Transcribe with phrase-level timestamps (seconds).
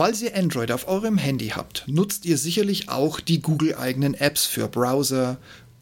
[0.00, 4.66] Falls ihr Android auf eurem Handy habt, nutzt ihr sicherlich auch die Google-eigenen Apps für
[4.66, 5.36] Browser,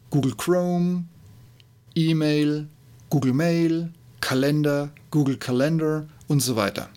[0.09, 1.05] Google Chrome,
[1.95, 2.67] E-Mail,
[3.09, 6.89] Google Mail, Kalender, Google Calendar und so weiter.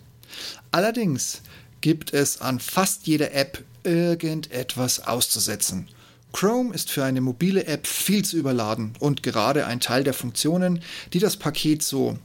[0.71, 1.43] Allerdings
[1.79, 5.87] gibt es an fast jeder App irgendetwas auszusetzen.
[6.33, 10.81] Chrome ist für eine mobile App viel zu überladen und gerade ein Teil der Funktionen,
[11.13, 12.19] die das Paket so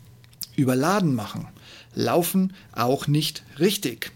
[0.57, 1.47] überladen machen,
[1.95, 4.11] laufen auch nicht richtig.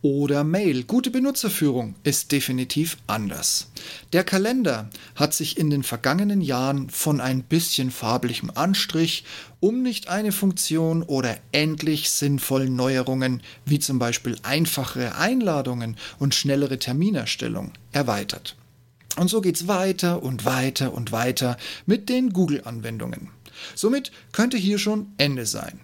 [0.00, 0.84] Oder Mail.
[0.84, 3.72] Gute Benutzerführung ist definitiv anders.
[4.12, 9.24] Der Kalender hat sich in den vergangenen Jahren von ein bisschen farblichem Anstrich
[9.58, 16.78] um nicht eine Funktion oder endlich sinnvollen Neuerungen wie zum Beispiel einfachere Einladungen und schnellere
[16.78, 18.54] Terminerstellung erweitert.
[19.16, 23.30] Und so geht's weiter und weiter und weiter mit den Google-Anwendungen.
[23.74, 25.80] Somit könnte hier schon Ende sein.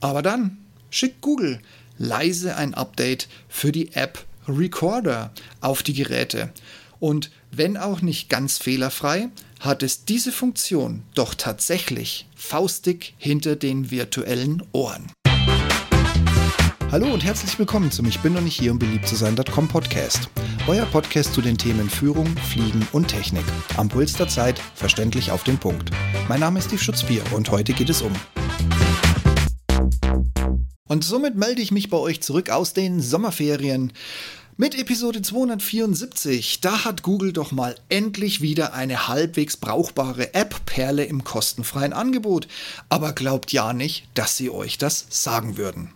[0.00, 0.56] Aber dann
[0.88, 1.60] schickt Google
[1.98, 6.50] leise ein Update für die App Recorder auf die Geräte.
[6.98, 9.28] Und wenn auch nicht ganz fehlerfrei,
[9.60, 15.10] hat es diese Funktion doch tatsächlich faustig hinter den virtuellen Ohren.
[16.92, 20.28] Hallo und herzlich willkommen zum Ich bin noch nicht hier, um beliebt zu sein.com Podcast.
[20.66, 23.44] Euer Podcast zu den Themen Führung, Fliegen und Technik.
[23.78, 25.90] Am Puls der Zeit, verständlich auf den Punkt.
[26.28, 28.12] Mein Name ist Steve Schutzbier und heute geht es um
[30.92, 33.94] und somit melde ich mich bei euch zurück aus den Sommerferien.
[34.58, 41.24] Mit Episode 274, da hat Google doch mal endlich wieder eine halbwegs brauchbare App-Perle im
[41.24, 42.46] kostenfreien Angebot.
[42.90, 45.94] Aber glaubt ja nicht, dass sie euch das sagen würden.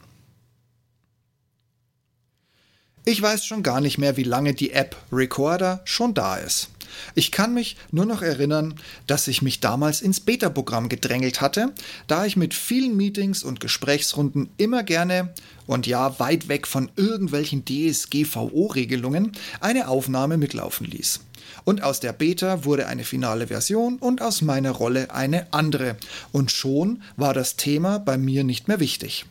[3.05, 6.71] Ich weiß schon gar nicht mehr, wie lange die App Recorder schon da ist.
[7.15, 8.75] Ich kann mich nur noch erinnern,
[9.07, 11.73] dass ich mich damals ins Beta-Programm gedrängelt hatte,
[12.07, 15.33] da ich mit vielen Meetings und Gesprächsrunden immer gerne
[15.67, 21.21] und ja weit weg von irgendwelchen DSGVO-Regelungen eine Aufnahme mitlaufen ließ.
[21.65, 25.97] Und aus der Beta wurde eine finale Version und aus meiner Rolle eine andere.
[26.33, 29.27] Und schon war das Thema bei mir nicht mehr wichtig.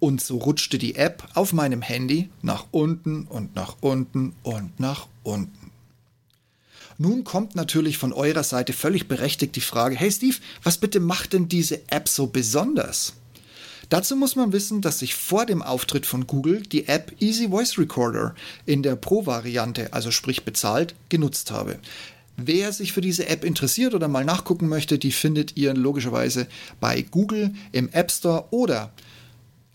[0.00, 5.08] Und so rutschte die App auf meinem Handy nach unten und nach unten und nach
[5.24, 5.57] unten.
[7.00, 11.32] Nun kommt natürlich von eurer Seite völlig berechtigt die Frage, hey Steve, was bitte macht
[11.32, 13.12] denn diese App so besonders?
[13.88, 17.78] Dazu muss man wissen, dass ich vor dem Auftritt von Google die App Easy Voice
[17.78, 18.34] Recorder
[18.66, 21.78] in der Pro-Variante, also sprich bezahlt, genutzt habe.
[22.36, 26.48] Wer sich für diese App interessiert oder mal nachgucken möchte, die findet ihr logischerweise
[26.80, 28.92] bei Google im App Store oder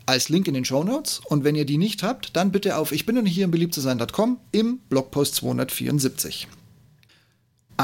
[0.06, 1.22] als Link in den Show Notes.
[1.26, 3.74] Und wenn ihr die nicht habt, dann bitte auf ich bin noch hier im beliebt
[3.74, 6.50] zu sein.com im Blogpost 274.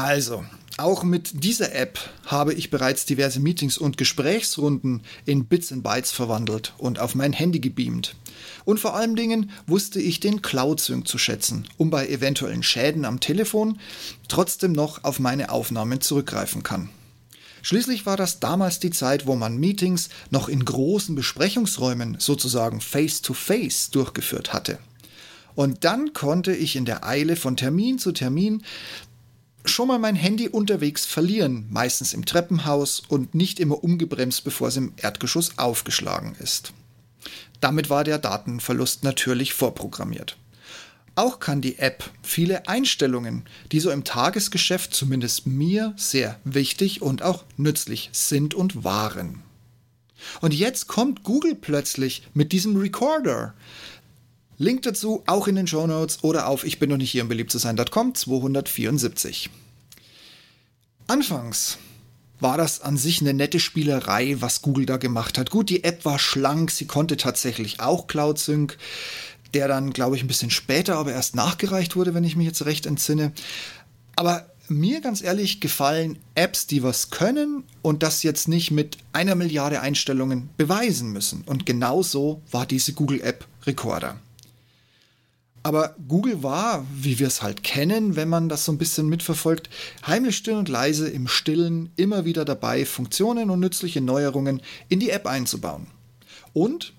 [0.02, 0.46] Also,
[0.78, 6.10] auch mit dieser App habe ich bereits diverse Meetings und Gesprächsrunden in Bits and Bytes
[6.10, 8.16] verwandelt und auf mein Handy gebeamt.
[8.64, 13.04] Und vor allen Dingen wusste ich den Cloud Sync zu schätzen, um bei eventuellen Schäden
[13.04, 13.78] am Telefon
[14.26, 16.88] trotzdem noch auf meine Aufnahmen zurückgreifen kann.
[17.60, 23.88] Schließlich war das damals die Zeit, wo man Meetings noch in großen Besprechungsräumen sozusagen face-to-face
[23.88, 24.78] -face durchgeführt hatte.
[25.54, 28.62] Und dann konnte ich in der Eile von Termin zu Termin
[29.64, 34.76] schon mal mein Handy unterwegs verlieren, meistens im Treppenhaus und nicht immer umgebremst, bevor es
[34.76, 36.72] im Erdgeschoss aufgeschlagen ist.
[37.60, 40.36] Damit war der Datenverlust natürlich vorprogrammiert.
[41.14, 47.22] Auch kann die App viele Einstellungen, die so im Tagesgeschäft zumindest mir sehr wichtig und
[47.22, 49.42] auch nützlich sind und waren.
[50.40, 53.54] Und jetzt kommt Google plötzlich mit diesem Recorder,
[54.60, 57.28] Link dazu auch in den Show Notes oder auf ich bin noch nicht hier im
[57.28, 59.48] beliebt zu sein.com 274.
[61.06, 61.78] Anfangs
[62.40, 65.48] war das an sich eine nette Spielerei, was Google da gemacht hat.
[65.48, 68.76] Gut, die App war schlank, sie konnte tatsächlich auch Cloud Sync,
[69.54, 72.66] der dann, glaube ich, ein bisschen später aber erst nachgereicht wurde, wenn ich mich jetzt
[72.66, 73.32] recht entsinne.
[74.14, 79.36] Aber mir ganz ehrlich gefallen Apps, die was können und das jetzt nicht mit einer
[79.36, 81.44] Milliarde Einstellungen beweisen müssen.
[81.46, 84.20] Und genau so war diese Google App Recorder.
[85.62, 89.68] Aber Google war, wie wir es halt kennen, wenn man das so ein bisschen mitverfolgt,
[90.06, 95.10] heimlich still und leise im Stillen immer wieder dabei, Funktionen und nützliche Neuerungen in die
[95.10, 95.86] App einzubauen.
[96.54, 96.94] Und,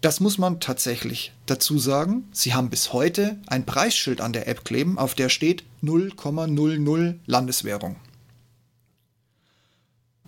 [0.00, 4.64] das muss man tatsächlich dazu sagen, sie haben bis heute ein Preisschild an der App
[4.64, 7.96] kleben, auf der steht 0,00 Landeswährung.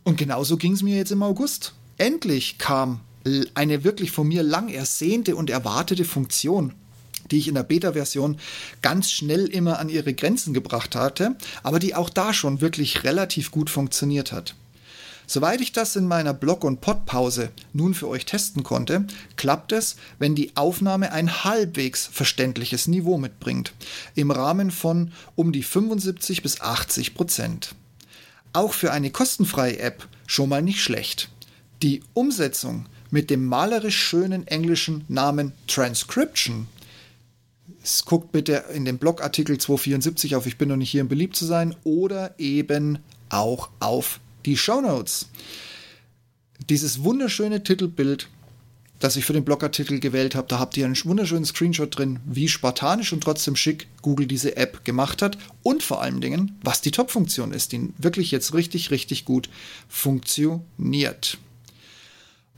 [0.03, 1.75] Und genauso ging es mir jetzt im August.
[1.99, 3.01] Endlich kam
[3.55, 6.75] eine wirklich von mir lang ersehnte und erwartete Funktion
[7.31, 8.39] die ich in der Beta-Version
[8.83, 13.51] ganz schnell immer an ihre Grenzen gebracht hatte, aber die auch da schon wirklich relativ
[13.51, 14.55] gut funktioniert hat.
[15.33, 19.05] Soweit ich das in meiner Blog- und Podpause nun für euch testen konnte,
[19.37, 23.73] klappt es, wenn die Aufnahme ein halbwegs verständliches Niveau mitbringt,
[24.17, 27.77] im Rahmen von um die 75 bis 80 Prozent.
[28.53, 31.29] Auch für eine kostenfreie App schon mal nicht schlecht.
[31.81, 36.67] Die Umsetzung mit dem malerisch schönen englischen Namen Transcription
[38.05, 41.45] guckt bitte in den Blogartikel 274 auf Ich bin noch nicht hier, um beliebt zu
[41.45, 42.99] sein oder eben
[43.29, 45.29] auch auf die Show Notes.
[46.69, 48.29] Dieses wunderschöne Titelbild,
[48.99, 52.49] das ich für den Blogartikel gewählt habe, da habt ihr einen wunderschönen Screenshot drin, wie
[52.49, 56.91] spartanisch und trotzdem schick Google diese App gemacht hat und vor allen Dingen, was die
[56.91, 59.49] Top-Funktion ist, die wirklich jetzt richtig, richtig gut
[59.89, 61.39] funktioniert.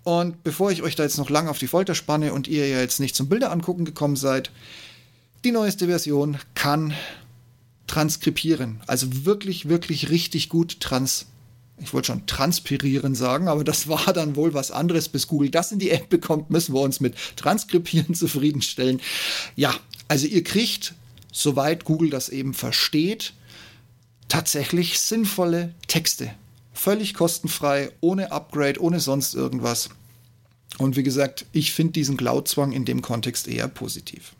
[0.05, 2.81] Und bevor ich euch da jetzt noch lang auf die Folter spanne und ihr ja
[2.81, 4.51] jetzt nicht zum Bilder angucken gekommen seid,
[5.45, 6.95] die neueste Version kann
[7.87, 8.81] transkribieren.
[8.87, 11.27] Also wirklich, wirklich richtig gut trans.
[11.79, 15.09] Ich wollte schon transpirieren sagen, aber das war dann wohl was anderes.
[15.09, 19.01] Bis Google das in die App bekommt, müssen wir uns mit Transkripieren zufriedenstellen.
[19.57, 19.75] Ja,
[20.09, 20.95] also ihr kriegt,
[21.33, 23.35] soweit Google das eben versteht,
[24.29, 26.33] tatsächlich sinnvolle Texte.
[26.73, 29.91] Völlig kostenfrei, ohne Upgrade, ohne sonst irgendwas.
[30.79, 34.35] Und wie gesagt, ich finde diesen Cloud-Zwang in dem Kontext eher positiv.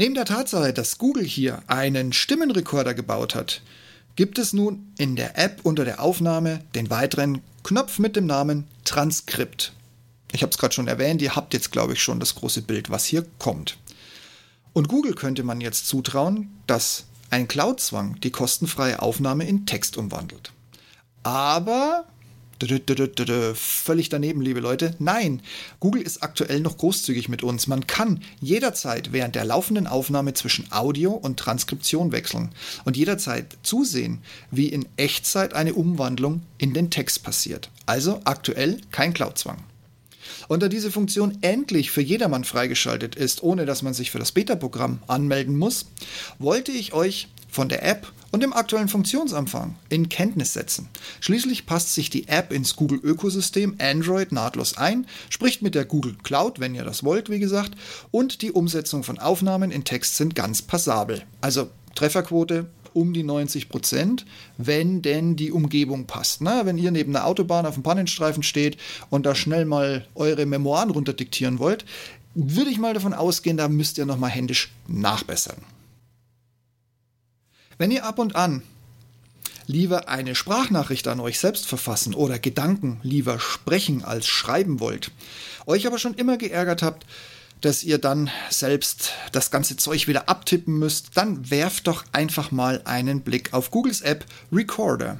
[0.00, 3.62] Neben der Tatsache, dass Google hier einen Stimmenrekorder gebaut hat,
[4.14, 8.68] gibt es nun in der App unter der Aufnahme den weiteren Knopf mit dem Namen
[8.84, 9.72] Transkript.
[10.30, 12.90] Ich habe es gerade schon erwähnt, ihr habt jetzt, glaube ich, schon das große Bild,
[12.90, 13.76] was hier kommt.
[14.72, 20.52] Und Google könnte man jetzt zutrauen, dass ein Cloud-Zwang die kostenfreie Aufnahme in Text umwandelt.
[21.24, 22.04] Aber
[23.54, 24.94] Völlig daneben, liebe Leute.
[24.98, 25.42] Nein,
[25.80, 27.66] Google ist aktuell noch großzügig mit uns.
[27.66, 32.50] Man kann jederzeit während der laufenden Aufnahme zwischen Audio und Transkription wechseln
[32.84, 34.18] und jederzeit zusehen,
[34.50, 37.70] wie in Echtzeit eine Umwandlung in den Text passiert.
[37.86, 39.58] Also aktuell kein Cloud-Zwang.
[40.48, 44.32] Und da diese Funktion endlich für jedermann freigeschaltet ist, ohne dass man sich für das
[44.32, 45.86] Beta-Programm anmelden muss,
[46.38, 50.88] wollte ich euch von der App und dem aktuellen Funktionsumfang in Kenntnis setzen.
[51.20, 56.60] Schließlich passt sich die App ins Google-Ökosystem Android nahtlos ein, spricht mit der Google Cloud,
[56.60, 57.72] wenn ihr das wollt, wie gesagt,
[58.10, 61.22] und die Umsetzung von Aufnahmen in Text sind ganz passabel.
[61.40, 64.26] Also Trefferquote um die 90 Prozent,
[64.56, 66.40] wenn denn die Umgebung passt.
[66.40, 68.78] Na, wenn ihr neben einer Autobahn auf dem Pannenstreifen steht
[69.10, 71.84] und da schnell mal eure Memoiren runterdiktieren wollt,
[72.34, 75.58] würde ich mal davon ausgehen, da müsst ihr nochmal händisch nachbessern.
[77.78, 78.62] Wenn ihr ab und an
[79.66, 85.12] lieber eine Sprachnachricht an euch selbst verfassen oder Gedanken lieber sprechen als schreiben wollt,
[85.66, 87.06] euch aber schon immer geärgert habt,
[87.60, 92.80] dass ihr dann selbst das ganze Zeug wieder abtippen müsst, dann werft doch einfach mal
[92.84, 95.18] einen Blick auf Googles App Recorder.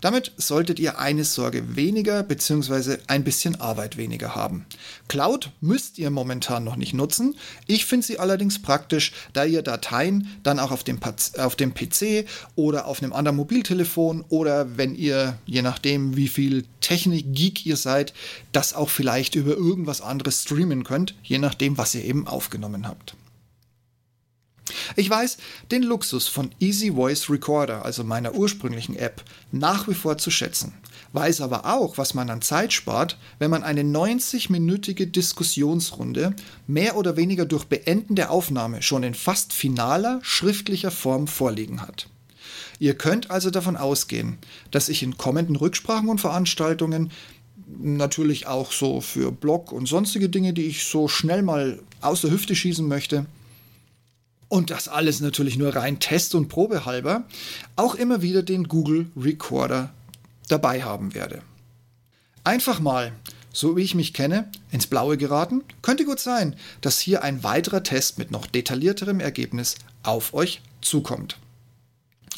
[0.00, 2.98] Damit solltet ihr eine Sorge weniger bzw.
[3.06, 4.66] ein bisschen Arbeit weniger haben.
[5.08, 7.36] Cloud müsst ihr momentan noch nicht nutzen.
[7.66, 11.00] Ich finde sie allerdings praktisch, da ihr Dateien dann auch auf dem,
[11.38, 16.64] auf dem PC oder auf einem anderen Mobiltelefon oder wenn ihr, je nachdem wie viel
[16.80, 18.12] Technik-Geek ihr seid,
[18.52, 23.14] das auch vielleicht über irgendwas anderes streamen könnt, je nachdem, was ihr eben aufgenommen habt.
[24.96, 25.38] Ich weiß
[25.70, 29.22] den Luxus von Easy Voice Recorder, also meiner ursprünglichen App,
[29.52, 30.74] nach wie vor zu schätzen,
[31.12, 36.34] weiß aber auch, was man an Zeit spart, wenn man eine 90-minütige Diskussionsrunde
[36.66, 42.08] mehr oder weniger durch Beenden der Aufnahme schon in fast finaler schriftlicher Form vorliegen hat.
[42.78, 44.38] Ihr könnt also davon ausgehen,
[44.70, 47.10] dass ich in kommenden Rücksprachen und Veranstaltungen
[47.80, 52.30] natürlich auch so für Blog und sonstige Dinge, die ich so schnell mal aus der
[52.30, 53.26] Hüfte schießen möchte,
[54.48, 57.24] und das alles natürlich nur rein Test- und Probehalber,
[57.76, 59.92] auch immer wieder den Google Recorder
[60.48, 61.42] dabei haben werde.
[62.44, 63.12] Einfach mal,
[63.52, 67.82] so wie ich mich kenne, ins Blaue geraten, könnte gut sein, dass hier ein weiterer
[67.82, 71.38] Test mit noch detaillierterem Ergebnis auf euch zukommt.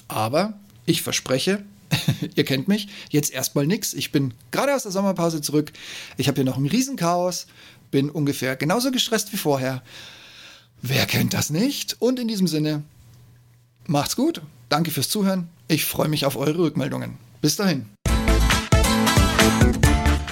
[0.09, 0.55] Aber
[0.87, 1.63] ich verspreche,
[2.35, 3.95] ihr kennt mich, jetzt erstmal nichts.
[3.95, 5.73] Ich bin gerade aus der Sommerpause zurück.
[6.17, 7.47] Ich habe hier noch ein Riesenchaos,
[7.91, 9.83] bin ungefähr genauso gestresst wie vorher
[10.83, 11.97] Wer kennt das nicht?
[11.99, 12.83] Und in diesem Sinne,
[13.87, 14.41] macht's gut.
[14.69, 15.49] Danke fürs Zuhören.
[15.69, 17.19] Ich freue mich auf eure Rückmeldungen.
[17.41, 17.87] Bis dahin.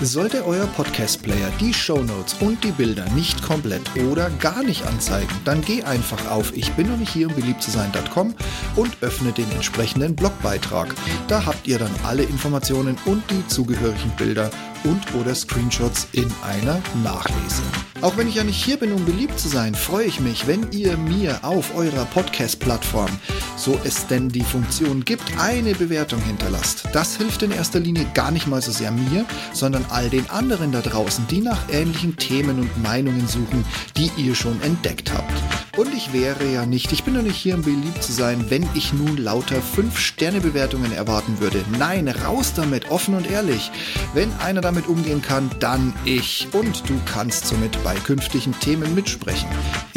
[0.01, 5.61] Sollte euer Podcast-Player die Shownotes und die Bilder nicht komplett oder gar nicht anzeigen, dann
[5.61, 8.33] geh einfach auf ich bin noch nicht hier um beliebt zu sein.com
[8.77, 10.95] und öffne den entsprechenden Blogbeitrag.
[11.27, 14.53] Da habt ihr dann alle Informationen und die zugehörigen Bilder
[14.85, 17.63] und oder Screenshots in einer Nachlese.
[18.01, 20.71] Auch wenn ich ja nicht hier bin, um beliebt zu sein, freue ich mich, wenn
[20.71, 23.11] ihr mir auf eurer Podcast-Plattform,
[23.59, 26.85] so es denn die Funktion gibt, eine Bewertung hinterlasst.
[26.93, 30.73] Das hilft in erster Linie gar nicht mal so sehr mir, sondern all den anderen
[30.73, 33.65] da draußen, die nach ähnlichen Themen und Meinungen suchen,
[33.97, 35.33] die ihr schon entdeckt habt.
[35.77, 38.67] Und ich wäre ja nicht, ich bin doch nicht hier, um beliebt zu sein, wenn
[38.75, 41.65] ich nun lauter 5-Sterne-Bewertungen erwarten würde.
[41.79, 43.71] Nein, raus damit, offen und ehrlich.
[44.13, 46.49] Wenn einer damit umgehen kann, dann ich.
[46.53, 49.49] Und du kannst somit bei künftigen Themen mitsprechen.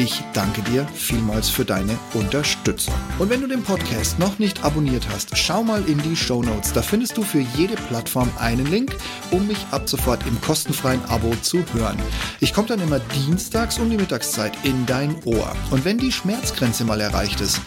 [0.03, 2.95] Ich danke dir vielmals für deine Unterstützung.
[3.19, 6.73] Und wenn du den Podcast noch nicht abonniert hast, schau mal in die Show Notes.
[6.73, 8.95] Da findest du für jede Plattform einen Link,
[9.29, 11.99] um mich ab sofort im kostenfreien Abo zu hören.
[12.39, 15.55] Ich komme dann immer dienstags um die Mittagszeit in dein Ohr.
[15.69, 17.61] Und wenn die Schmerzgrenze mal erreicht ist,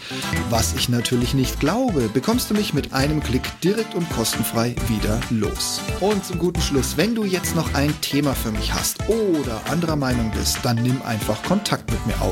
[0.49, 5.21] was ich natürlich nicht glaube, bekommst du mich mit einem Klick direkt und kostenfrei wieder
[5.29, 5.79] los.
[6.01, 9.95] Und zum guten Schluss, wenn du jetzt noch ein Thema für mich hast oder anderer
[9.95, 12.24] Meinung bist, dann nimm einfach Kontakt mit mir auf.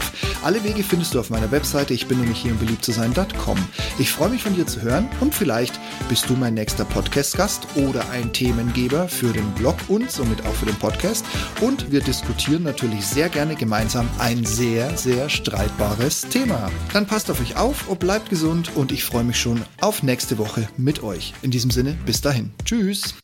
[0.43, 3.57] Alle Wege findest du auf meiner Webseite, ich bin nämlich hier um beliebt zu sein.com.
[3.99, 8.09] Ich freue mich von dir zu hören und vielleicht bist du mein nächster Podcast-Gast oder
[8.09, 11.25] ein Themengeber für den Blog und somit auch für den Podcast.
[11.61, 16.71] Und wir diskutieren natürlich sehr gerne gemeinsam ein sehr, sehr streitbares Thema.
[16.93, 20.37] Dann passt auf euch auf und bleibt gesund und ich freue mich schon auf nächste
[20.37, 21.33] Woche mit euch.
[21.41, 22.51] In diesem Sinne, bis dahin.
[22.65, 23.15] Tschüss.